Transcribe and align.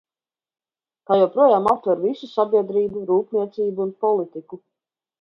Tā 1.09 1.17
joprojām 1.19 1.69
aptver 1.75 2.03
visu 2.07 2.31
sabiedrību, 2.33 3.07
rūpniecību 3.13 3.89
un 3.89 3.97
politiku. 4.09 4.65